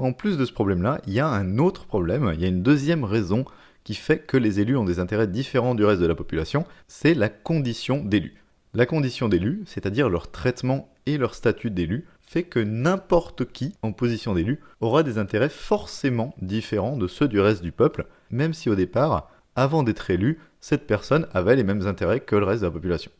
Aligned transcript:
En 0.00 0.14
plus 0.14 0.38
de 0.38 0.46
ce 0.46 0.52
problème-là, 0.52 1.02
il 1.06 1.12
y 1.12 1.20
a 1.20 1.28
un 1.28 1.58
autre 1.58 1.84
problème, 1.84 2.32
il 2.34 2.40
y 2.40 2.46
a 2.46 2.48
une 2.48 2.62
deuxième 2.62 3.04
raison 3.04 3.44
qui 3.84 3.94
fait 3.94 4.20
que 4.20 4.38
les 4.38 4.58
élus 4.58 4.78
ont 4.78 4.84
des 4.84 4.98
intérêts 4.98 5.26
différents 5.26 5.74
du 5.74 5.84
reste 5.84 6.00
de 6.00 6.06
la 6.06 6.14
population, 6.14 6.64
c'est 6.88 7.12
la 7.12 7.28
condition 7.28 8.02
d'élu. 8.02 8.42
La 8.72 8.86
condition 8.86 9.28
d'élu, 9.28 9.62
c'est-à-dire 9.66 10.08
leur 10.08 10.30
traitement 10.30 10.90
et 11.04 11.18
leur 11.18 11.34
statut 11.34 11.70
d'élu, 11.70 12.06
fait 12.22 12.44
que 12.44 12.60
n'importe 12.60 13.52
qui 13.52 13.74
en 13.82 13.92
position 13.92 14.32
d'élu 14.32 14.60
aura 14.80 15.02
des 15.02 15.18
intérêts 15.18 15.50
forcément 15.50 16.34
différents 16.40 16.96
de 16.96 17.06
ceux 17.06 17.28
du 17.28 17.38
reste 17.38 17.62
du 17.62 17.72
peuple, 17.72 18.06
même 18.30 18.54
si 18.54 18.70
au 18.70 18.76
départ, 18.76 19.30
avant 19.54 19.82
d'être 19.82 20.08
élu, 20.08 20.38
cette 20.60 20.86
personne 20.86 21.26
avait 21.34 21.56
les 21.56 21.64
mêmes 21.64 21.86
intérêts 21.86 22.20
que 22.20 22.36
le 22.36 22.46
reste 22.46 22.62
de 22.62 22.68
la 22.68 22.72
population. 22.72 23.10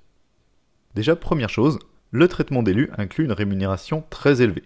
Déjà, 0.94 1.14
première 1.14 1.50
chose, 1.50 1.78
le 2.10 2.26
traitement 2.26 2.62
d'élu 2.62 2.88
inclut 2.96 3.26
une 3.26 3.32
rémunération 3.32 4.02
très 4.08 4.40
élevée. 4.40 4.64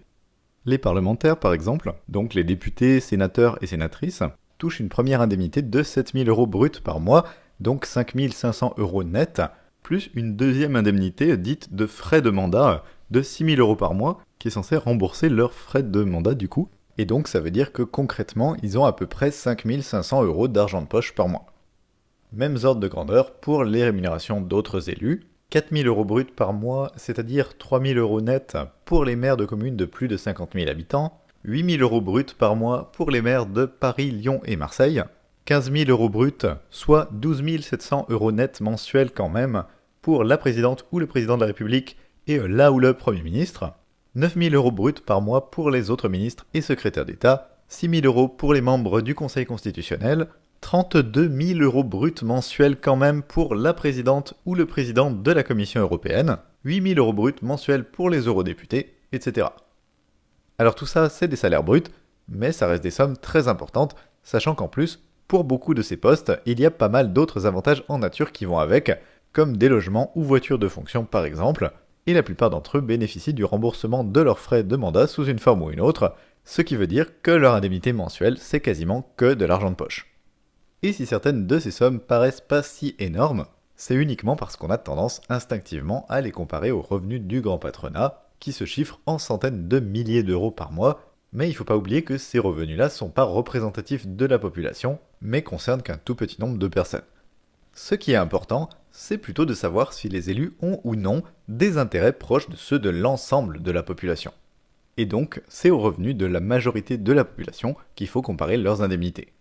Les 0.67 0.79
parlementaires, 0.79 1.39
par 1.39 1.53
exemple, 1.53 1.95
donc 2.09 2.33
les 2.33 2.43
députés, 2.43 3.00
sénateurs 3.00 3.59
et 3.63 3.67
sénatrices, 3.67 4.22
touchent 4.57 4.81
une 4.81 4.89
première 4.89 5.21
indemnité 5.21 5.61
de 5.61 5.82
7000 5.82 6.29
euros 6.31 6.46
bruts 6.46 6.81
par 6.82 7.00
mois, 7.00 7.25
donc 7.61 7.85
5500 7.85 8.75
euros 8.79 9.05
net, 9.05 9.43
plus 9.82 10.11
une 10.14 10.36
deuxième 10.36 10.77
indemnité 10.77 11.36
dite 11.36 11.75
de 11.75 11.86
frais 11.86 12.22
de 12.22 12.31
mandat 12.31 12.82
de 13.11 13.21
6000 13.21 13.61
euros 13.61 13.77
par 13.77 13.93
mois, 13.93 14.21
qui 14.39 14.49
est 14.49 14.53
censée 14.53 14.79
rembourser 14.79 15.29
leurs 15.29 15.53
frais 15.53 15.82
de 15.82 16.03
mandat 16.03 16.35
du 16.35 16.49
coup. 16.49 16.71
Et 16.96 17.05
donc 17.05 17.29
ça 17.29 17.41
veut 17.41 17.50
dire 17.50 17.72
que 17.72 17.83
concrètement, 17.83 18.57
ils 18.63 18.79
ont 18.79 18.86
à 18.86 18.94
peu 18.94 19.07
près 19.07 19.31
5500 19.31 20.25
euros 20.25 20.49
d'argent 20.49 20.81
de 20.81 20.86
poche 20.86 21.14
par 21.14 21.29
mois. 21.29 21.46
Mêmes 22.33 22.58
ordres 22.64 22.81
de 22.81 22.89
grandeur 22.89 23.35
pour 23.35 23.64
les 23.64 23.85
rémunérations 23.85 24.41
d'autres 24.41 24.89
élus, 24.89 25.27
4000 25.50 25.86
euros 25.86 26.04
bruts 26.04 26.25
par 26.25 26.53
mois, 26.53 26.93
c'est-à-dire 26.96 27.57
3000 27.57 27.98
euros 27.98 28.21
net 28.21 28.57
pour 28.85 29.04
les 29.04 29.16
maires 29.16 29.36
de 29.36 29.44
communes 29.44 29.76
de 29.76 29.85
plus 29.85 30.08
de 30.08 30.16
50 30.16 30.52
000 30.54 30.68
habitants, 30.68 31.21
8000 31.44 31.82
euros 31.82 32.00
bruts 32.00 32.34
par 32.39 32.56
mois 32.56 32.91
pour 32.92 33.11
les 33.11 33.22
maires 33.22 33.47
de 33.47 33.66
Paris, 33.66 34.11
Lyon 34.11 34.41
et 34.44 34.56
Marseille, 34.56 35.02
15 35.44 35.70
000 35.70 35.91
euros 35.91 36.08
bruts, 36.08 36.46
soit 36.70 37.08
12 37.12 37.60
700 37.60 38.06
euros 38.08 38.32
net 38.32 38.60
mensuels 38.60 39.12
quand 39.12 39.28
même, 39.28 39.64
pour 40.00 40.24
la 40.24 40.38
présidente 40.38 40.86
ou 40.91 40.98
le 40.98 41.06
président 41.06 41.36
de 41.36 41.42
la 41.42 41.48
République 41.48 41.98
et 42.26 42.38
là 42.38 42.72
ou 42.72 42.78
le 42.78 42.94
Premier 42.94 43.22
ministre, 43.22 43.74
9 44.14 44.36
000 44.36 44.54
euros 44.54 44.72
bruts 44.72 44.94
par 45.04 45.20
mois 45.20 45.50
pour 45.50 45.70
les 45.70 45.91
autres 45.91 46.08
ministres 46.08 46.47
et 46.54 46.62
secrétaires 46.62 47.04
d'État, 47.04 47.58
6 47.69 47.91
000 47.91 48.06
euros 48.06 48.28
pour 48.28 48.54
les 48.54 48.60
membres 48.60 49.00
du 49.00 49.14
Conseil 49.14 49.44
constitutionnel, 49.44 50.28
32 50.64 51.28
000 51.28 51.60
euros 51.60 51.84
bruts 51.84 52.22
mensuels 52.22 52.80
quand 52.80 52.96
même 52.96 53.22
pour 53.22 53.54
la 53.54 53.74
présidente 53.74 54.32
ou 54.46 54.54
le 54.54 54.64
président 54.64 55.10
de 55.10 55.30
la 55.30 55.42
Commission 55.42 55.82
européenne, 55.82 56.38
8 56.64 56.94
000 56.94 56.98
euros 56.98 57.12
bruts 57.12 57.34
mensuels 57.42 57.84
pour 57.84 58.08
les 58.08 58.20
eurodéputés, 58.20 58.94
etc. 59.12 59.48
Alors 60.56 60.74
tout 60.74 60.86
ça, 60.86 61.10
c'est 61.10 61.28
des 61.28 61.36
salaires 61.36 61.64
bruts, 61.64 61.82
mais 62.30 62.50
ça 62.50 62.66
reste 62.66 62.82
des 62.82 62.90
sommes 62.90 63.18
très 63.18 63.46
importantes, 63.46 63.94
sachant 64.22 64.54
qu'en 64.54 64.68
plus, 64.68 65.02
pour 65.28 65.44
beaucoup 65.44 65.74
de 65.74 65.82
ces 65.82 65.98
postes, 65.98 66.32
il 66.46 66.58
y 66.58 66.64
a 66.64 66.70
pas 66.70 66.88
mal 66.88 67.12
d'autres 67.12 67.44
avantages 67.44 67.84
en 67.88 67.98
nature 67.98 68.32
qui 68.32 68.46
vont 68.46 68.58
avec, 68.58 68.90
comme 69.34 69.58
des 69.58 69.68
logements 69.68 70.12
ou 70.14 70.22
voitures 70.22 70.58
de 70.58 70.68
fonction 70.68 71.04
par 71.04 71.26
exemple, 71.26 71.72
et 72.06 72.14
la 72.14 72.22
plupart 72.22 72.48
d'entre 72.48 72.78
eux 72.78 72.80
bénéficient 72.80 73.34
du 73.34 73.44
remboursement 73.44 74.02
de 74.02 74.20
leurs 74.22 74.38
frais 74.38 74.64
de 74.64 74.76
mandat 74.76 75.08
sous 75.08 75.26
une 75.26 75.38
forme 75.38 75.60
ou 75.60 75.70
une 75.70 75.82
autre, 75.82 76.14
ce 76.46 76.62
qui 76.62 76.74
veut 76.74 76.86
dire 76.86 77.20
que 77.20 77.32
leur 77.32 77.52
indemnité 77.52 77.92
mensuelle, 77.92 78.38
c'est 78.38 78.60
quasiment 78.60 79.12
que 79.18 79.34
de 79.34 79.44
l'argent 79.44 79.70
de 79.70 79.76
poche. 79.76 80.13
Et 80.84 80.92
si 80.92 81.06
certaines 81.06 81.46
de 81.46 81.58
ces 81.58 81.70
sommes 81.70 81.98
paraissent 81.98 82.42
pas 82.42 82.62
si 82.62 82.94
énormes, 82.98 83.46
c'est 83.74 83.94
uniquement 83.94 84.36
parce 84.36 84.56
qu'on 84.56 84.68
a 84.68 84.77
tendance 84.77 85.22
instinctivement 85.30 86.04
à 86.10 86.20
les 86.20 86.30
comparer 86.30 86.72
aux 86.72 86.82
revenus 86.82 87.22
du 87.22 87.41
grand 87.41 87.56
patronat, 87.56 88.22
qui 88.38 88.52
se 88.52 88.66
chiffrent 88.66 89.00
en 89.06 89.16
centaines 89.16 89.66
de 89.66 89.80
milliers 89.80 90.22
d'euros 90.22 90.50
par 90.50 90.72
mois, 90.72 91.00
mais 91.32 91.46
il 91.46 91.52
ne 91.52 91.56
faut 91.56 91.64
pas 91.64 91.78
oublier 91.78 92.04
que 92.04 92.18
ces 92.18 92.38
revenus-là 92.38 92.91
sont 92.91 93.08
pas 93.08 93.22
représentatifs 93.22 94.06
de 94.06 94.26
la 94.26 94.38
population, 94.38 94.98
mais 95.22 95.41
concernent 95.41 95.80
qu'un 95.80 95.96
tout 95.96 96.14
petit 96.14 96.38
nombre 96.38 96.58
de 96.58 96.68
personnes. 96.68 97.00
Ce 97.72 97.94
qui 97.94 98.12
est 98.12 98.16
important, 98.16 98.69
c'est 98.92 99.16
plutôt 99.16 99.47
de 99.47 99.54
savoir 99.54 99.94
si 99.94 100.10
les 100.10 100.28
élus 100.28 100.53
ont 100.60 100.82
ou 100.84 100.97
non 100.97 101.22
des 101.48 101.78
intérêts 101.78 102.12
proches 102.12 102.50
de 102.50 102.56
ceux 102.56 102.78
de 102.78 102.91
l'ensemble 102.91 103.62
de 103.62 103.70
la 103.70 103.82
population. 103.82 104.34
Et 104.98 105.06
donc, 105.06 105.41
c'est 105.48 105.70
aux 105.70 105.80
revenus 105.80 106.14
de 106.14 106.26
la 106.26 106.41
majorité 106.41 106.98
de 106.98 107.12
la 107.14 107.25
population 107.25 107.75
qu'il 107.94 108.06
faut 108.06 108.20
comparer 108.20 108.59
leurs 108.59 108.82
indemnités. 108.82 109.32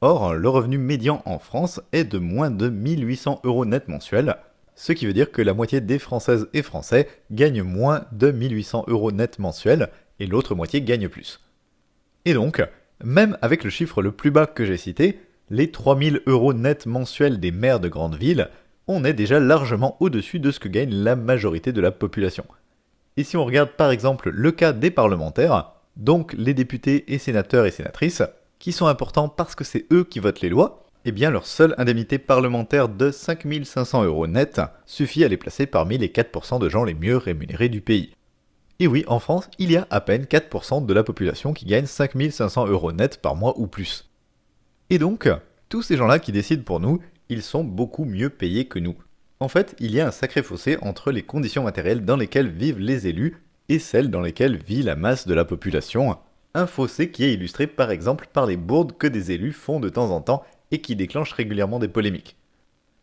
Or, 0.00 0.34
le 0.34 0.48
revenu 0.48 0.78
médian 0.78 1.22
en 1.24 1.38
France 1.38 1.80
est 1.92 2.04
de 2.04 2.18
moins 2.18 2.50
de 2.50 2.68
1800 2.68 3.40
euros 3.44 3.64
net 3.64 3.88
mensuels, 3.88 4.36
ce 4.74 4.92
qui 4.92 5.06
veut 5.06 5.12
dire 5.12 5.30
que 5.30 5.42
la 5.42 5.54
moitié 5.54 5.80
des 5.80 5.98
Françaises 5.98 6.48
et 6.52 6.62
Français 6.62 7.08
gagnent 7.30 7.62
moins 7.62 8.04
de 8.12 8.30
1800 8.30 8.84
euros 8.88 9.12
net 9.12 9.38
mensuels 9.38 9.88
et 10.20 10.26
l'autre 10.26 10.54
moitié 10.54 10.82
gagne 10.82 11.08
plus. 11.08 11.40
Et 12.24 12.34
donc, 12.34 12.62
même 13.02 13.38
avec 13.42 13.64
le 13.64 13.70
chiffre 13.70 14.02
le 14.02 14.12
plus 14.12 14.30
bas 14.30 14.46
que 14.46 14.64
j'ai 14.64 14.76
cité, 14.76 15.20
les 15.50 15.70
3000 15.70 16.22
euros 16.26 16.54
net 16.54 16.86
mensuels 16.86 17.38
des 17.38 17.52
maires 17.52 17.80
de 17.80 17.88
grandes 17.88 18.16
villes, 18.16 18.48
on 18.86 19.04
est 19.04 19.12
déjà 19.12 19.40
largement 19.40 19.96
au-dessus 20.00 20.40
de 20.40 20.50
ce 20.50 20.60
que 20.60 20.68
gagne 20.68 20.92
la 20.92 21.16
majorité 21.16 21.72
de 21.72 21.80
la 21.80 21.90
population. 21.90 22.44
Et 23.16 23.24
si 23.24 23.36
on 23.36 23.44
regarde 23.44 23.70
par 23.70 23.90
exemple 23.90 24.30
le 24.30 24.52
cas 24.52 24.72
des 24.72 24.90
parlementaires, 24.90 25.72
donc 25.96 26.34
les 26.36 26.54
députés 26.54 27.12
et 27.12 27.18
sénateurs 27.18 27.66
et 27.66 27.70
sénatrices, 27.70 28.22
qui 28.64 28.72
sont 28.72 28.86
importants 28.86 29.28
parce 29.28 29.54
que 29.54 29.62
c'est 29.62 29.84
eux 29.92 30.04
qui 30.04 30.20
votent 30.20 30.40
les 30.40 30.48
lois, 30.48 30.86
eh 31.04 31.12
bien 31.12 31.28
leur 31.28 31.44
seule 31.44 31.74
indemnité 31.76 32.16
parlementaire 32.16 32.88
de 32.88 33.10
5500 33.10 34.04
euros 34.04 34.26
net 34.26 34.58
suffit 34.86 35.22
à 35.22 35.28
les 35.28 35.36
placer 35.36 35.66
parmi 35.66 35.98
les 35.98 36.08
4% 36.08 36.58
de 36.58 36.70
gens 36.70 36.82
les 36.82 36.94
mieux 36.94 37.18
rémunérés 37.18 37.68
du 37.68 37.82
pays. 37.82 38.14
Et 38.78 38.86
oui, 38.86 39.04
en 39.06 39.18
France, 39.18 39.50
il 39.58 39.70
y 39.70 39.76
a 39.76 39.86
à 39.90 40.00
peine 40.00 40.24
4% 40.24 40.86
de 40.86 40.94
la 40.94 41.04
population 41.04 41.52
qui 41.52 41.66
gagne 41.66 41.84
5500 41.84 42.68
euros 42.68 42.92
net 42.92 43.20
par 43.20 43.36
mois 43.36 43.52
ou 43.58 43.66
plus. 43.66 44.08
Et 44.88 44.96
donc, 44.96 45.28
tous 45.68 45.82
ces 45.82 45.98
gens-là 45.98 46.18
qui 46.18 46.32
décident 46.32 46.64
pour 46.64 46.80
nous, 46.80 47.02
ils 47.28 47.42
sont 47.42 47.64
beaucoup 47.64 48.06
mieux 48.06 48.30
payés 48.30 48.64
que 48.64 48.78
nous. 48.78 48.96
En 49.40 49.48
fait, 49.48 49.76
il 49.78 49.94
y 49.94 50.00
a 50.00 50.06
un 50.06 50.10
sacré 50.10 50.42
fossé 50.42 50.78
entre 50.80 51.12
les 51.12 51.22
conditions 51.22 51.64
matérielles 51.64 52.06
dans 52.06 52.16
lesquelles 52.16 52.48
vivent 52.48 52.78
les 52.78 53.08
élus 53.08 53.42
et 53.68 53.78
celles 53.78 54.10
dans 54.10 54.22
lesquelles 54.22 54.56
vit 54.56 54.82
la 54.82 54.96
masse 54.96 55.26
de 55.26 55.34
la 55.34 55.44
population, 55.44 56.16
un 56.54 56.66
fossé 56.66 57.10
qui 57.10 57.24
est 57.24 57.34
illustré 57.34 57.66
par 57.66 57.90
exemple 57.90 58.28
par 58.32 58.46
les 58.46 58.56
bourdes 58.56 58.96
que 58.96 59.06
des 59.06 59.32
élus 59.32 59.52
font 59.52 59.80
de 59.80 59.88
temps 59.88 60.10
en 60.10 60.20
temps 60.20 60.44
et 60.70 60.80
qui 60.80 60.96
déclenchent 60.96 61.32
régulièrement 61.32 61.78
des 61.78 61.88
polémiques. 61.88 62.36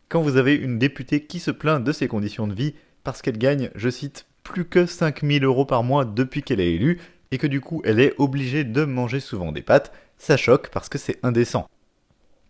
Quand 0.08 0.22
vous 0.22 0.36
avez 0.36 0.54
une 0.54 0.78
députée 0.78 1.24
qui 1.24 1.38
se 1.38 1.50
plaint 1.50 1.82
de 1.82 1.92
ses 1.92 2.08
conditions 2.08 2.46
de 2.46 2.54
vie 2.54 2.74
parce 3.04 3.22
qu'elle 3.22 3.38
gagne, 3.38 3.70
je 3.74 3.88
cite, 3.88 4.26
plus 4.42 4.64
que 4.64 4.86
5000 4.86 5.44
euros 5.44 5.64
par 5.64 5.82
mois 5.82 6.04
depuis 6.04 6.42
qu'elle 6.42 6.60
est 6.60 6.74
élue, 6.74 7.00
et 7.30 7.38
que 7.38 7.46
du 7.46 7.60
coup 7.60 7.82
elle 7.84 8.00
est 8.00 8.14
obligée 8.18 8.64
de 8.64 8.84
manger 8.84 9.20
souvent 9.20 9.52
des 9.52 9.62
pâtes, 9.62 9.92
ça 10.18 10.36
choque 10.36 10.70
parce 10.70 10.88
que 10.88 10.98
c'est 10.98 11.18
indécent. 11.22 11.66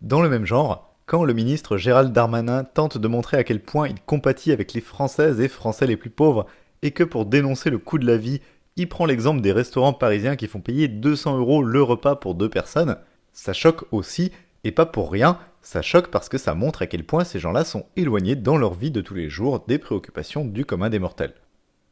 Dans 0.01 0.21
le 0.21 0.29
même 0.29 0.45
genre, 0.45 0.93
quand 1.05 1.23
le 1.23 1.33
ministre 1.33 1.77
Gérald 1.77 2.11
Darmanin 2.11 2.63
tente 2.63 2.97
de 2.97 3.07
montrer 3.07 3.37
à 3.37 3.43
quel 3.43 3.61
point 3.61 3.87
il 3.87 3.99
compatit 4.01 4.51
avec 4.51 4.73
les 4.73 4.81
Françaises 4.81 5.39
et 5.39 5.47
Français 5.47 5.87
les 5.87 5.97
plus 5.97 6.09
pauvres, 6.09 6.45
et 6.81 6.91
que 6.91 7.03
pour 7.03 7.25
dénoncer 7.25 7.69
le 7.69 7.77
coût 7.77 7.97
de 7.97 8.05
la 8.05 8.17
vie, 8.17 8.41
il 8.75 8.89
prend 8.89 9.05
l'exemple 9.05 9.41
des 9.41 9.51
restaurants 9.51 9.93
parisiens 9.93 10.35
qui 10.35 10.47
font 10.47 10.61
payer 10.61 10.87
200 10.87 11.37
euros 11.37 11.63
le 11.63 11.81
repas 11.83 12.15
pour 12.15 12.35
deux 12.35 12.49
personnes. 12.49 12.97
Ça 13.31 13.53
choque 13.53 13.85
aussi, 13.91 14.31
et 14.63 14.71
pas 14.71 14.85
pour 14.85 15.11
rien, 15.11 15.37
ça 15.61 15.81
choque 15.81 16.09
parce 16.09 16.29
que 16.29 16.37
ça 16.37 16.55
montre 16.55 16.81
à 16.81 16.87
quel 16.87 17.03
point 17.03 17.23
ces 17.23 17.39
gens-là 17.39 17.63
sont 17.63 17.85
éloignés 17.95 18.35
dans 18.35 18.57
leur 18.57 18.73
vie 18.73 18.91
de 18.91 19.01
tous 19.01 19.13
les 19.13 19.29
jours 19.29 19.63
des 19.67 19.77
préoccupations 19.77 20.45
du 20.45 20.65
commun 20.65 20.89
des 20.89 20.99
mortels. 20.99 21.33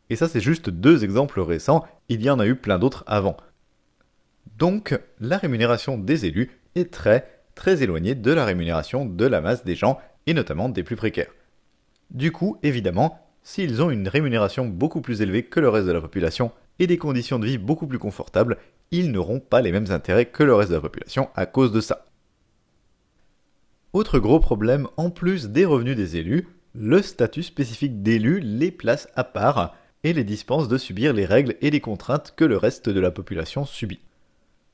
Et 0.09 0.16
ça, 0.16 0.28
c'est 0.28 0.42
juste 0.42 0.69
deux 0.69 1.03
exemples 1.03 1.40
récents, 1.40 1.86
il 2.09 2.22
y 2.22 2.30
en 2.30 2.40
a 2.40 2.46
eu 2.46 2.56
plein 2.56 2.80
d'autres 2.80 3.03
avant. 3.08 3.38
Donc, 4.58 5.00
la 5.19 5.38
rémunération 5.38 5.98
des 5.98 6.25
élus 6.25 6.52
est 6.75 6.92
très, 6.92 7.44
très 7.56 7.81
éloignée 7.81 8.16
de 8.16 8.31
la 8.31 8.44
rémunération 8.44 9.06
de 9.06 9.25
la 9.25 9.40
masse 9.40 9.63
des 9.63 9.75
gens, 9.75 10.00
et 10.28 10.34
notamment 10.34 10.69
des 10.69 10.84
plus 10.84 10.96
précaires. 10.96 11.34
Du 12.09 12.31
coup, 12.31 12.58
évidemment, 12.62 13.19
s'ils 13.42 13.81
ont 13.81 13.90
une 13.90 14.08
rémunération 14.08 14.66
beaucoup 14.66 15.02
plus 15.02 15.22
élevée 15.22 15.44
que 15.44 15.59
le 15.59 15.69
reste 15.69 15.88
de 15.88 15.94
la 15.94 16.02
population, 16.02 16.52
et 16.81 16.88
des 16.88 16.97
conditions 16.97 17.38
de 17.38 17.46
vie 17.46 17.59
beaucoup 17.59 17.86
plus 17.86 18.00
confortables, 18.00 18.58
ils 18.89 19.12
n'auront 19.12 19.39
pas 19.39 19.62
les 19.62 19.72
mêmes 19.72 19.92
intérêts 19.92 20.25
que 20.25 20.42
le 20.44 20.56
reste 20.56 20.72
de 20.72 20.75
la 20.75 20.81
population 20.81 21.30
à 21.36 21.45
cause 21.45 21.72
de 21.72 21.80
ça. 21.80 22.07
Autre 23.94 24.18
gros 24.18 24.39
problème, 24.39 24.88
en 24.98 25.12
plus 25.12 25.50
des 25.50 25.63
revenus 25.63 25.95
des 25.95 26.18
élus, 26.18 26.48
le 26.74 27.04
statut 27.04 27.44
spécifique 27.44 28.01
d'élu 28.01 28.39
les 28.39 28.72
place 28.72 29.07
à 29.16 29.24
part 29.24 29.75
et 30.04 30.12
les 30.12 30.24
dispense 30.24 30.68
de 30.68 30.78
subir 30.80 31.13
les 31.13 31.25
règles 31.25 31.56
et 31.62 31.69
les 31.69 31.81
contraintes 31.81 32.33
que 32.36 32.45
le 32.45 32.57
reste 32.57 32.89
de 32.89 33.00
la 33.00 33.12
population 33.12 33.63
subit. 33.63 34.00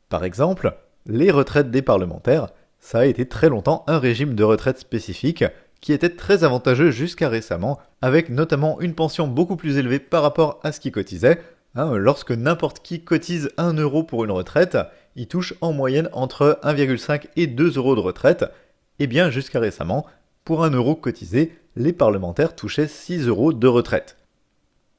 Par 0.07 0.23
exemple, 0.23 0.77
les 1.05 1.29
retraites 1.29 1.71
des 1.71 1.81
parlementaires, 1.81 2.47
ça 2.79 2.99
a 2.99 3.05
été 3.05 3.27
très 3.27 3.49
longtemps 3.49 3.83
un 3.87 3.99
régime 3.99 4.33
de 4.33 4.45
retraite 4.45 4.79
spécifique 4.79 5.43
qui 5.81 5.91
était 5.91 6.15
très 6.15 6.45
avantageux 6.45 6.91
jusqu'à 6.91 7.27
récemment, 7.27 7.79
avec 8.01 8.29
notamment 8.29 8.79
une 8.79 8.95
pension 8.95 9.27
beaucoup 9.27 9.57
plus 9.57 9.77
élevée 9.77 9.99
par 9.99 10.23
rapport 10.23 10.61
à 10.63 10.71
ce 10.71 10.79
qu'ils 10.79 10.93
cotisaient, 10.93 11.41
Hein, 11.75 11.95
lorsque 11.95 12.31
n'importe 12.31 12.79
qui 12.79 13.01
cotise 13.01 13.51
1 13.57 13.73
euro 13.73 14.03
pour 14.03 14.23
une 14.23 14.31
retraite, 14.31 14.77
il 15.15 15.27
touche 15.27 15.53
en 15.61 15.73
moyenne 15.73 16.09
entre 16.13 16.59
1,5 16.63 17.27
et 17.35 17.47
2 17.47 17.77
euros 17.77 17.95
de 17.95 18.01
retraite. 18.01 18.43
Et 18.99 19.03
eh 19.03 19.07
bien 19.07 19.29
jusqu'à 19.29 19.59
récemment, 19.59 20.05
pour 20.43 20.63
1 20.63 20.71
euro 20.71 20.95
cotisé, 20.95 21.55
les 21.75 21.93
parlementaires 21.93 22.55
touchaient 22.55 22.87
6 22.87 23.27
euros 23.27 23.53
de 23.53 23.67
retraite. 23.67 24.17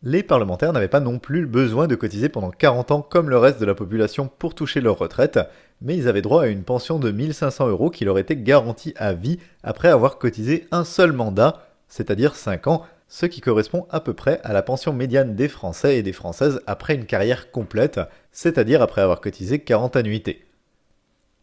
Les 0.03 0.23
parlementaires 0.23 0.73
n'avaient 0.73 0.87
pas 0.87 1.01
non 1.01 1.19
plus 1.19 1.47
besoin 1.47 1.89
de 1.89 1.97
cotiser 1.97 2.29
pendant 2.29 2.53
40 2.53 2.93
ans 2.93 3.03
comme 3.03 3.29
le 3.29 3.39
reste 3.39 3.61
de 3.61 3.67
la 3.67 3.75
population 3.75 4.31
pour 4.39 4.55
toucher 4.55 4.81
leur 4.81 4.99
retraite, 4.99 5.41
mais 5.83 5.97
ils 5.97 6.07
avaient 6.07 6.23
droit 6.23 6.45
à 6.45 6.47
une 6.47 6.63
pension 6.63 7.01
de 7.01 7.11
1500 7.11 7.69
euros 7.69 7.91
qui 7.91 8.05
leur 8.05 8.19
était 8.19 8.37
garantie 8.37 8.95
à 8.97 9.13
vie 9.13 9.41
après 9.65 9.89
avoir 9.89 10.19
cotisé 10.19 10.69
un 10.71 10.85
seul 10.85 11.11
mandat, 11.11 11.67
c'est-à-dire 11.89 12.37
5 12.37 12.69
ans, 12.69 12.87
ce 13.09 13.27
qui 13.27 13.41
correspond 13.41 13.87
à 13.91 14.01
peu 14.01 14.13
près 14.13 14.41
à 14.45 14.53
la 14.53 14.63
pension 14.63 14.93
médiane 14.93 15.35
des 15.35 15.49
Français 15.49 15.97
et 15.97 16.03
des 16.03 16.13
Françaises 16.13 16.61
après 16.67 16.95
une 16.95 17.07
carrière 17.07 17.51
complète, 17.51 18.01
c'est-à-dire 18.31 18.83
après 18.83 19.01
avoir 19.01 19.21
cotisé 19.21 19.59
40 19.59 19.97
annuités. 19.97 20.45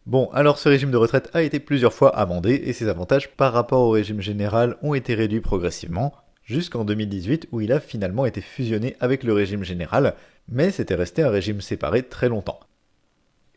Bon, 0.06 0.30
alors 0.32 0.58
ce 0.58 0.68
régime 0.68 0.92
de 0.92 0.96
retraite 0.96 1.30
a 1.34 1.42
été 1.42 1.58
plusieurs 1.58 1.92
fois 1.92 2.16
amendé 2.16 2.62
et 2.64 2.72
ses 2.72 2.88
avantages 2.88 3.30
par 3.32 3.52
rapport 3.52 3.82
au 3.82 3.90
régime 3.90 4.20
général 4.20 4.76
ont 4.80 4.94
été 4.94 5.14
réduits 5.14 5.40
progressivement, 5.40 6.14
jusqu'en 6.44 6.84
2018 6.84 7.48
où 7.50 7.60
il 7.60 7.72
a 7.72 7.80
finalement 7.80 8.24
été 8.24 8.40
fusionné 8.40 8.94
avec 9.00 9.24
le 9.24 9.32
régime 9.32 9.64
général, 9.64 10.14
mais 10.48 10.70
c'était 10.70 10.94
resté 10.94 11.22
un 11.22 11.30
régime 11.30 11.60
séparé 11.60 12.04
très 12.04 12.28
longtemps. 12.28 12.60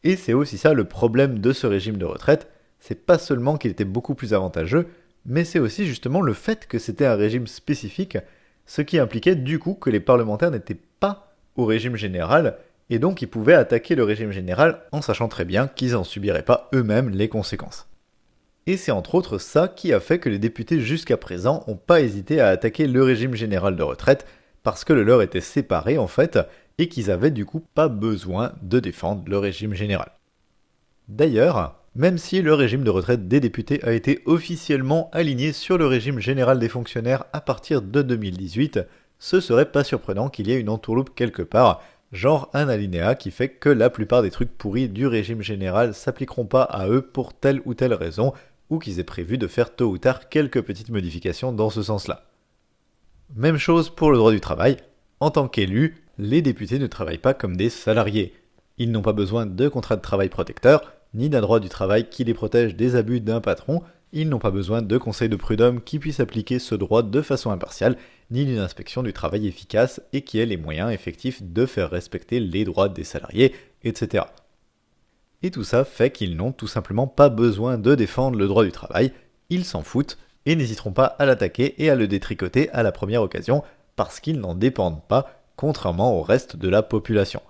Et 0.04 0.16
c'est 0.16 0.34
aussi 0.34 0.58
ça 0.58 0.74
le 0.74 0.86
problème 0.86 1.38
de 1.38 1.54
ce 1.54 1.68
régime 1.68 1.98
de 1.98 2.06
retraite, 2.06 2.48
c'est 2.80 3.06
pas 3.06 3.20
seulement 3.20 3.58
qu'il 3.58 3.70
était 3.70 3.86
beaucoup 3.86 4.16
plus 4.16 4.34
avantageux, 4.34 4.88
mais 5.30 5.46
c'est 5.46 5.60
aussi 5.60 5.86
justement 5.86 6.22
le 6.22 6.34
fait 6.34 6.68
que 6.68 6.80
c'était 6.80 7.06
un 7.06 7.16
régime 7.16 7.48
spécifique, 7.48 8.18
ce 8.66 8.82
qui 8.82 9.00
impliquait 9.00 9.36
du 9.36 9.60
coup 9.60 9.76
que 9.76 9.92
les 9.92 10.00
parlementaires 10.00 10.52
n'étaient 10.52 10.80
pas 11.00 11.36
au 11.56 11.66
régime 11.66 11.96
général, 11.96 12.58
et 12.90 12.98
donc 12.98 13.22
ils 13.22 13.30
pouvaient 13.30 13.54
attaquer 13.54 13.94
le 13.94 14.04
régime 14.04 14.32
général 14.32 14.82
en 14.92 15.02
sachant 15.02 15.28
très 15.28 15.46
bien 15.46 15.68
qu'ils 15.68 15.92
n'en 15.92 16.04
subiraient 16.04 16.44
pas 16.44 16.68
eux-mêmes 16.74 17.12
les 17.12 17.30
conséquences. 17.30 17.88
Et 18.66 18.76
c'est 18.76 18.92
entre 18.92 19.16
autres 19.16 19.38
ça 19.38 19.68
qui 19.68 19.94
a 19.94 20.00
fait 20.00 20.20
que 20.20 20.30
les 20.30 20.40
députés 20.40 20.82
jusqu'à 20.82 21.18
présent 21.18 21.64
n'ont 21.68 21.76
pas 21.76 22.02
hésité 22.02 22.42
à 22.42 22.48
attaquer 22.48 22.88
le 22.88 23.04
régime 23.04 23.36
général 23.36 23.76
de 23.76 23.84
retraite, 23.84 24.26
parce 24.64 24.84
que 24.84 24.94
le 24.94 25.04
leur 25.04 25.22
était 25.22 25.42
séparé 25.42 26.00
en 26.00 26.08
fait, 26.08 26.40
et 26.80 26.90
qu'ils 26.90 27.12
avaient 27.12 27.32
du 27.32 27.46
coup 27.46 27.64
pas 27.76 27.88
besoin 27.88 28.54
de 28.64 28.80
défendre 28.80 29.24
le 29.28 29.38
régime 29.38 29.76
général. 29.76 30.12
D'ailleurs, 31.08 31.79
même 31.96 32.18
si 32.18 32.42
le 32.42 32.54
régime 32.54 32.84
de 32.84 32.90
retraite 32.90 33.28
des 33.28 33.40
députés 33.40 33.84
a 33.84 33.92
été 33.92 34.22
officiellement 34.26 35.10
aligné 35.12 35.54
sur 35.54 35.78
le 35.78 35.88
régime 35.88 36.20
général 36.20 36.60
des 36.60 36.70
fonctionnaires 36.70 37.26
à 37.34 37.42
partir 37.42 37.82
de 37.82 38.02
2018, 38.02 38.82
ce 39.18 39.40
serait 39.40 39.72
pas 39.72 39.84
surprenant 39.84 40.30
qu'il 40.30 40.48
y 40.48 40.54
ait 40.54 40.60
une 40.60 40.70
entourloupe 40.70 41.14
quelque 41.14 41.42
part, 41.42 41.82
genre 42.12 42.50
un 42.54 42.70
alinéa 42.70 43.16
qui 43.16 43.32
fait 43.32 43.50
que 43.50 43.70
la 43.70 43.90
plupart 43.90 44.22
des 44.22 44.32
trucs 44.32 44.58
pourris 44.58 44.90
du 44.90 45.08
régime 45.08 45.42
général 45.42 45.94
s'appliqueront 45.94 46.46
pas 46.46 46.64
à 46.64 46.88
eux 46.88 47.02
pour 47.02 47.34
telle 47.34 47.62
ou 47.66 47.74
telle 47.74 47.94
raison, 47.94 48.34
ou 48.70 48.80
qu'ils 48.80 49.00
aient 49.00 49.04
prévu 49.04 49.38
de 49.38 49.48
faire 49.48 49.76
tôt 49.76 49.90
ou 49.90 49.98
tard 49.98 50.30
quelques 50.30 50.62
petites 50.62 50.90
modifications 50.90 51.52
dans 51.52 51.70
ce 51.70 51.82
sens-là. 51.82 52.24
Même 53.36 53.58
chose 53.58 53.90
pour 53.90 54.12
le 54.12 54.18
droit 54.18 54.32
du 54.32 54.42
travail. 54.42 54.78
En 55.20 55.32
tant 55.32 55.48
qu'élus, 55.48 55.96
les 56.18 56.42
députés 56.42 56.80
ne 56.80 56.88
travaillent 56.88 57.18
pas 57.18 57.34
comme 57.34 57.58
des 57.58 57.70
salariés. 57.70 58.34
Ils 58.78 58.92
n'ont 58.92 59.02
pas 59.02 59.14
besoin 59.14 59.46
de 59.46 59.68
contrat 59.68 59.98
de 59.98 60.02
travail 60.02 60.30
protecteur, 60.30 60.94
ni 61.14 61.30
d'un 61.30 61.42
droit 61.42 61.60
du 61.60 61.70
travail 61.70 62.10
qui 62.10 62.24
les 62.24 62.34
protège 62.34 62.76
des 62.76 62.96
abus 62.96 63.22
d'un 63.22 63.42
patron, 63.42 63.82
ils 64.12 64.30
n'ont 64.30 64.40
pas 64.40 64.52
besoin 64.52 64.82
de 64.82 64.98
conseils 64.98 65.30
de 65.30 65.36
prud'homme 65.36 65.82
qui 65.82 66.00
puissent 66.00 66.20
appliquer 66.20 66.60
ce 66.60 66.76
droit 66.76 67.04
de 67.04 67.22
façon 67.22 67.52
impartiale, 67.52 67.98
ni 68.32 68.46
d'une 68.46 68.60
inspection 68.60 69.04
du 69.04 69.14
travail 69.14 69.48
efficace 69.48 70.02
et 70.14 70.22
qui 70.22 70.40
ait 70.40 70.46
les 70.46 70.58
moyens 70.58 70.92
effectifs 70.92 71.44
de 71.44 71.66
faire 71.66 71.90
respecter 71.90 72.40
les 72.40 72.66
droits 72.66 72.90
des 72.90 73.04
salariés, 73.04 73.54
etc. 73.84 74.26
Et 75.42 75.52
tout 75.52 75.64
ça 75.64 75.86
fait 75.86 76.12
qu'ils 76.12 76.36
n'ont 76.36 76.52
tout 76.52 76.68
simplement 76.68 77.08
pas 77.08 77.30
besoin 77.30 77.78
de 77.78 77.96
défendre 77.96 78.38
le 78.38 78.48
droit 78.48 78.64
du 78.64 78.72
travail, 78.72 79.12
ils 79.50 79.66
s'en 79.66 79.84
foutent 79.84 80.18
et 80.46 80.56
n'hésiteront 80.56 80.92
pas 80.92 81.06
à 81.06 81.26
l'attaquer 81.26 81.82
et 81.84 81.90
à 81.90 81.96
le 81.96 82.08
détricoter 82.08 82.70
à 82.72 82.84
la 82.84 82.92
première 82.92 83.22
occasion 83.22 83.64
parce 83.96 84.20
qu'ils 84.20 84.40
n'en 84.40 84.56
dépendent 84.56 85.04
pas, 85.08 85.30
contrairement 85.56 86.18
au 86.18 86.24
reste 86.24 86.56
de 86.56 86.70
la 86.70 86.82
population. 86.84 87.42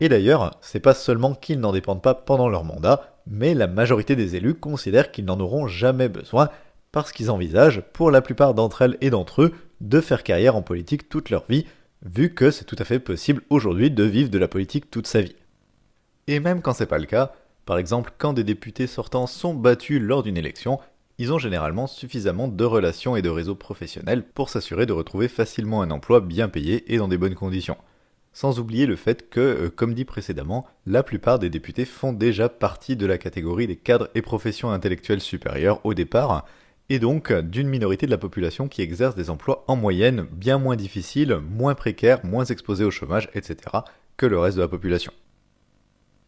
Et 0.00 0.08
d'ailleurs, 0.08 0.58
c'est 0.60 0.80
pas 0.80 0.94
seulement 0.94 1.34
qu'ils 1.34 1.60
n'en 1.60 1.72
dépendent 1.72 2.02
pas 2.02 2.14
pendant 2.14 2.48
leur 2.48 2.64
mandat, 2.64 3.18
mais 3.26 3.54
la 3.54 3.66
majorité 3.66 4.16
des 4.16 4.36
élus 4.36 4.54
considèrent 4.54 5.12
qu'ils 5.12 5.24
n'en 5.24 5.38
auront 5.40 5.66
jamais 5.66 6.08
besoin 6.08 6.48
parce 6.90 7.12
qu'ils 7.12 7.30
envisagent, 7.30 7.82
pour 7.92 8.10
la 8.10 8.20
plupart 8.20 8.54
d'entre 8.54 8.82
elles 8.82 8.98
et 9.00 9.10
d'entre 9.10 9.42
eux, 9.42 9.52
de 9.80 10.00
faire 10.00 10.22
carrière 10.22 10.56
en 10.56 10.62
politique 10.62 11.08
toute 11.08 11.30
leur 11.30 11.44
vie, 11.48 11.64
vu 12.04 12.34
que 12.34 12.50
c'est 12.50 12.64
tout 12.64 12.76
à 12.78 12.84
fait 12.84 12.98
possible 12.98 13.42
aujourd'hui 13.48 13.90
de 13.90 14.04
vivre 14.04 14.28
de 14.28 14.38
la 14.38 14.48
politique 14.48 14.90
toute 14.90 15.06
sa 15.06 15.22
vie. 15.22 15.36
Et 16.26 16.38
même 16.38 16.62
quand 16.62 16.74
c'est 16.74 16.86
pas 16.86 16.98
le 16.98 17.06
cas, 17.06 17.32
par 17.64 17.78
exemple 17.78 18.12
quand 18.18 18.32
des 18.32 18.44
députés 18.44 18.86
sortants 18.86 19.26
sont 19.26 19.54
battus 19.54 20.00
lors 20.00 20.22
d'une 20.22 20.36
élection, 20.36 20.78
ils 21.18 21.32
ont 21.32 21.38
généralement 21.38 21.86
suffisamment 21.86 22.48
de 22.48 22.64
relations 22.64 23.16
et 23.16 23.22
de 23.22 23.28
réseaux 23.28 23.54
professionnels 23.54 24.24
pour 24.24 24.48
s'assurer 24.48 24.86
de 24.86 24.92
retrouver 24.92 25.28
facilement 25.28 25.82
un 25.82 25.90
emploi 25.90 26.20
bien 26.20 26.48
payé 26.48 26.92
et 26.92 26.98
dans 26.98 27.08
des 27.08 27.18
bonnes 27.18 27.34
conditions. 27.34 27.76
Sans 28.32 28.58
oublier 28.58 28.86
le 28.86 28.96
fait 28.96 29.28
que, 29.28 29.40
euh, 29.40 29.70
comme 29.70 29.94
dit 29.94 30.04
précédemment, 30.04 30.66
la 30.86 31.02
plupart 31.02 31.38
des 31.38 31.50
députés 31.50 31.84
font 31.84 32.12
déjà 32.12 32.48
partie 32.48 32.96
de 32.96 33.06
la 33.06 33.18
catégorie 33.18 33.66
des 33.66 33.76
cadres 33.76 34.08
et 34.14 34.22
professions 34.22 34.70
intellectuelles 34.70 35.20
supérieures 35.20 35.84
au 35.84 35.94
départ, 35.94 36.46
et 36.88 36.98
donc 36.98 37.32
d'une 37.32 37.68
minorité 37.68 38.06
de 38.06 38.10
la 38.10 38.18
population 38.18 38.68
qui 38.68 38.82
exerce 38.82 39.14
des 39.14 39.30
emplois 39.30 39.64
en 39.68 39.76
moyenne 39.76 40.26
bien 40.32 40.58
moins 40.58 40.76
difficiles, 40.76 41.36
moins 41.36 41.74
précaires, 41.74 42.24
moins 42.24 42.44
exposés 42.44 42.84
au 42.84 42.90
chômage, 42.90 43.28
etc., 43.34 43.56
que 44.16 44.26
le 44.26 44.38
reste 44.38 44.56
de 44.56 44.62
la 44.62 44.68
population 44.68 45.12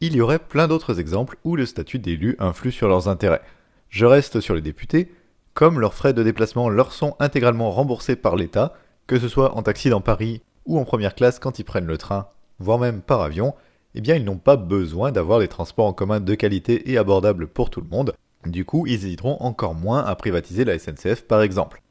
il 0.00 0.14
y 0.14 0.20
aurait 0.20 0.38
plein 0.38 0.68
d'autres 0.68 1.00
exemples 1.00 1.38
où 1.44 1.56
le 1.56 1.64
statut 1.64 1.98
d'élu 1.98 2.36
influe 2.38 2.72
sur 2.72 2.88
leurs 2.88 3.08
intérêts. 3.08 3.40
Je 3.88 4.04
reste 4.04 4.40
sur 4.40 4.54
les 4.54 4.60
députés, 4.60 5.10
comme 5.54 5.80
leurs 5.80 5.94
frais 5.94 6.12
de 6.12 6.22
déplacement 6.22 6.68
leur 6.68 6.92
sont 6.92 7.16
intégralement 7.20 7.70
remboursés 7.70 8.14
par 8.14 8.36
l'État, 8.36 8.74
que 9.06 9.18
ce 9.18 9.28
soit 9.28 9.56
en 9.56 9.62
taxi 9.62 9.88
dans 9.88 10.02
Paris 10.02 10.42
ou 10.66 10.78
en 10.78 10.84
première 10.84 11.14
classe 11.14 11.38
quand 11.38 11.58
ils 11.58 11.64
prennent 11.64 11.86
le 11.86 11.98
train, 11.98 12.28
voire 12.58 12.78
même 12.78 13.02
par 13.02 13.20
avion, 13.20 13.54
eh 13.94 14.00
bien 14.00 14.16
ils 14.16 14.24
n'ont 14.24 14.38
pas 14.38 14.56
besoin 14.56 15.12
d'avoir 15.12 15.38
des 15.40 15.48
transports 15.48 15.86
en 15.86 15.92
commun 15.92 16.20
de 16.20 16.34
qualité 16.34 16.90
et 16.90 16.98
abordables 16.98 17.46
pour 17.46 17.70
tout 17.70 17.80
le 17.80 17.88
monde, 17.88 18.14
du 18.46 18.64
coup 18.64 18.86
ils 18.86 19.06
hésiteront 19.06 19.36
encore 19.40 19.74
moins 19.74 20.04
à 20.04 20.14
privatiser 20.16 20.64
la 20.64 20.78
SNCF 20.78 21.22
par 21.22 21.42
exemple. 21.42 21.82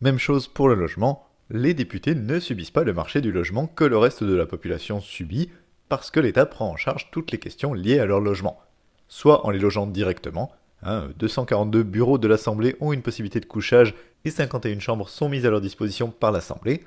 Même 0.00 0.18
chose 0.18 0.48
pour 0.48 0.68
le 0.68 0.74
logement, 0.74 1.26
les 1.50 1.74
députés 1.74 2.14
ne 2.14 2.40
subissent 2.40 2.70
pas 2.70 2.84
le 2.84 2.94
marché 2.94 3.20
du 3.20 3.30
logement 3.30 3.66
que 3.66 3.84
le 3.84 3.98
reste 3.98 4.24
de 4.24 4.34
la 4.34 4.46
population 4.46 5.00
subit, 5.00 5.50
parce 5.88 6.10
que 6.10 6.20
l'État 6.20 6.46
prend 6.46 6.70
en 6.70 6.76
charge 6.76 7.10
toutes 7.10 7.30
les 7.30 7.38
questions 7.38 7.74
liées 7.74 7.98
à 7.98 8.06
leur 8.06 8.20
logement, 8.20 8.58
soit 9.08 9.44
en 9.46 9.50
les 9.50 9.58
logeant 9.58 9.86
directement, 9.86 10.50
242 10.82 11.80
hein, 11.80 11.84
bureaux 11.84 12.18
de 12.18 12.26
l'Assemblée 12.26 12.74
ont 12.80 12.92
une 12.92 13.02
possibilité 13.02 13.38
de 13.38 13.46
couchage 13.46 13.94
et 14.24 14.30
51 14.30 14.80
chambres 14.80 15.08
sont 15.08 15.28
mises 15.28 15.46
à 15.46 15.50
leur 15.50 15.60
disposition 15.60 16.10
par 16.10 16.32
l'Assemblée, 16.32 16.82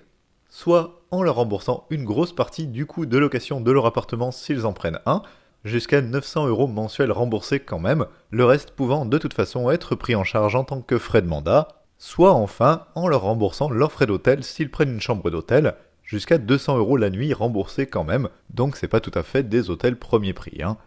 soit 0.56 1.02
en 1.12 1.22
leur 1.22 1.36
remboursant 1.36 1.86
une 1.90 2.06
grosse 2.06 2.34
partie 2.34 2.66
du 2.66 2.86
coût 2.86 3.06
de 3.06 3.18
location 3.18 3.60
de 3.60 3.72
leur 3.74 3.86
appartement 3.86 4.31
s'ils 4.31 4.66
en 4.66 4.72
prennent 4.72 5.02
un, 5.06 5.22
jusqu'à 5.66 6.01
900 6.01 6.48
euros 6.48 6.68
mensuels 6.68 7.12
remboursés 7.12 7.60
quand 7.60 7.77
même, 7.77 8.06
le 8.32 8.46
reste 8.46 8.72
pouvant 8.72 9.06
de 9.06 9.18
toute 9.18 9.34
façon 9.34 9.70
être 9.70 9.96
pris 9.96 10.15
en 10.15 10.24
charge 10.24 10.56
en 10.56 10.63
tant 10.63 10.80
que 10.80 10.98
frais 10.98 11.22
de 11.22 11.27
mandat, 11.27 11.68
soit 11.98 12.32
enfin 12.32 12.86
en 12.96 13.10
leur 13.10 13.24
remboursant 13.24 13.70
leurs 13.70 13.91
frais 13.91 14.06
d'hôtel 14.06 14.46
s'ils 14.46 14.72
prennent 14.72 14.94
une 14.94 15.01
chambre 15.01 15.30
d'hôtel, 15.30 15.75
jusqu'à 16.03 16.38
200 16.38 16.77
euros 16.77 16.96
la 16.96 17.10
nuit 17.10 17.34
remboursés 17.34 17.86
quand 17.86 18.06
même, 18.06 18.30
donc 18.50 18.77
c'est 18.77 18.88
pas 18.88 19.01
tout 19.01 19.12
à 19.13 19.24
fait 19.24 19.44
des 19.44 19.70
hôtels 19.70 20.00
premier 20.00 20.32
prix. 20.32 20.63
Hein. 20.63 20.77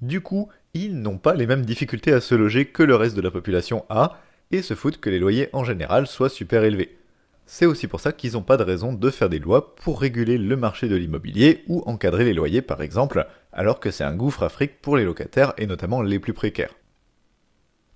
Du 0.00 0.20
coup, 0.20 0.48
ils 0.74 1.00
n'ont 1.00 1.18
pas 1.18 1.34
les 1.34 1.46
mêmes 1.46 1.64
difficultés 1.64 2.12
à 2.12 2.20
se 2.20 2.34
loger 2.34 2.66
que 2.66 2.82
le 2.82 2.96
reste 2.96 3.14
de 3.14 3.22
la 3.22 3.30
population 3.30 3.84
a, 3.88 4.18
et 4.50 4.62
se 4.62 4.74
foutent 4.74 5.00
que 5.00 5.10
les 5.10 5.20
loyers 5.20 5.48
en 5.52 5.62
général 5.62 6.08
soient 6.08 6.28
super 6.28 6.64
élevés. 6.64 6.98
C'est 7.46 7.66
aussi 7.66 7.86
pour 7.86 8.00
ça 8.00 8.12
qu'ils 8.12 8.32
n'ont 8.32 8.42
pas 8.42 8.56
de 8.56 8.62
raison 8.62 8.92
de 8.92 9.10
faire 9.10 9.28
des 9.28 9.38
lois 9.38 9.74
pour 9.76 10.00
réguler 10.00 10.38
le 10.38 10.56
marché 10.56 10.88
de 10.88 10.96
l'immobilier 10.96 11.64
ou 11.68 11.82
encadrer 11.86 12.24
les 12.24 12.34
loyers 12.34 12.62
par 12.62 12.82
exemple, 12.82 13.26
alors 13.52 13.80
que 13.80 13.90
c'est 13.90 14.04
un 14.04 14.14
gouffre 14.14 14.42
afrique 14.42 14.80
pour 14.80 14.96
les 14.96 15.04
locataires 15.04 15.52
et 15.58 15.66
notamment 15.66 16.02
les 16.02 16.18
plus 16.18 16.32
précaires. 16.32 16.74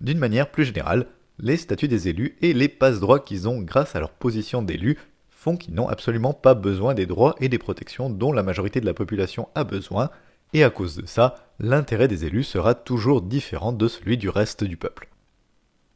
D'une 0.01 0.19
manière 0.19 0.51
plus 0.51 0.65
générale, 0.65 1.07
les 1.39 1.57
statuts 1.57 1.89
des 1.89 2.09
élus 2.09 2.37
et 2.43 2.53
les 2.53 2.69
passe-droits 2.69 3.21
qu'ils 3.21 3.49
ont 3.49 3.61
grâce 3.61 3.95
à 3.97 4.01
leur 4.01 4.11
position 4.11 4.63
d'élus 4.63 4.99
font 5.31 5.57
qu'ils 5.57 5.75
n'ont 5.75 5.89
absolument 5.89 6.35
pas 6.35 6.55
besoin 6.55 6.95
des 6.95 7.07
droits 7.07 7.35
et 7.41 7.49
des 7.49 7.59
protections 7.59 8.11
dont 8.11 8.33
la 8.33 8.43
majorité 8.43 8.81
de 8.81 8.87
la 8.87 8.95
population 8.95 9.49
a 9.55 9.65
besoin, 9.65 10.11
et 10.53 10.65
à 10.65 10.71
cause 10.71 10.97
de 10.97 11.07
ça, 11.07 11.35
l'intérêt 11.59 12.09
des 12.09 12.25
élus 12.25 12.45
sera 12.45 12.75
toujours 12.75 13.23
différent 13.23 13.73
de 13.73 13.89
celui 13.89 14.17
du 14.17 14.29
reste 14.29 14.65
du 14.65 14.77
peuple. 14.77 15.09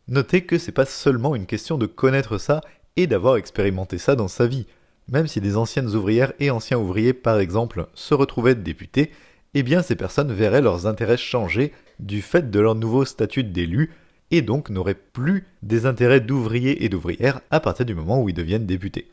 Notez 0.08 0.44
que 0.44 0.58
c'est 0.58 0.72
pas 0.72 0.86
seulement 0.86 1.34
une 1.34 1.46
question 1.46 1.78
de 1.78 1.86
connaître 1.86 2.38
ça 2.38 2.60
et 3.00 3.06
d'avoir 3.06 3.36
expérimenté 3.36 3.98
ça 3.98 4.16
dans 4.16 4.28
sa 4.28 4.46
vie. 4.46 4.66
Même 5.10 5.26
si 5.26 5.40
des 5.40 5.56
anciennes 5.56 5.94
ouvrières 5.94 6.32
et 6.38 6.50
anciens 6.50 6.78
ouvriers, 6.78 7.12
par 7.12 7.38
exemple, 7.38 7.86
se 7.94 8.14
retrouvaient 8.14 8.54
députés, 8.54 9.10
eh 9.54 9.62
bien 9.62 9.82
ces 9.82 9.96
personnes 9.96 10.32
verraient 10.32 10.60
leurs 10.60 10.86
intérêts 10.86 11.16
changer 11.16 11.72
du 11.98 12.22
fait 12.22 12.50
de 12.50 12.60
leur 12.60 12.74
nouveau 12.74 13.04
statut 13.04 13.44
d'élu, 13.44 13.90
et 14.30 14.42
donc 14.42 14.70
n'auraient 14.70 14.94
plus 14.94 15.46
des 15.62 15.86
intérêts 15.86 16.20
d'ouvriers 16.20 16.84
et 16.84 16.88
d'ouvrières 16.88 17.40
à 17.50 17.58
partir 17.58 17.84
du 17.84 17.94
moment 17.94 18.22
où 18.22 18.28
ils 18.28 18.34
deviennent 18.34 18.66
députés. 18.66 19.10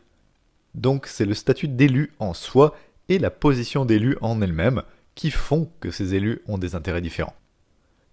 Donc 0.75 1.07
c'est 1.07 1.25
le 1.25 1.33
statut 1.33 1.67
d'élu 1.67 2.11
en 2.19 2.33
soi 2.33 2.75
et 3.09 3.17
la 3.17 3.31
position 3.31 3.85
d'élu 3.85 4.17
en 4.21 4.41
elle-même 4.41 4.83
qui 5.15 5.31
font 5.31 5.69
que 5.79 5.89
ces 5.89 6.13
élus 6.13 6.41
ont 6.47 6.59
des 6.59 6.75
intérêts 6.75 7.01
différents. 7.01 7.35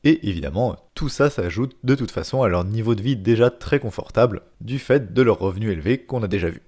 Et 0.05 0.29
évidemment, 0.29 0.77
tout 0.95 1.09
ça 1.09 1.31
s'ajoute 1.31 1.77
de 1.83 1.95
toute 1.95 2.11
façon 2.11 2.43
à 2.43 2.49
leur 2.49 2.65
niveau 2.65 2.95
de 2.95 3.03
vie 3.03 3.17
déjà 3.17 3.51
très 3.51 3.81
confortable 3.81 4.43
du 4.61 4.79
fait 4.79 5.15
de 5.15 5.23
leurs 5.23 5.39
revenus 5.39 5.73
élevés 5.73 5.99
qu'on 5.99 6.23
a 6.23 6.29
déjà 6.29 6.51
vu. 6.51 6.63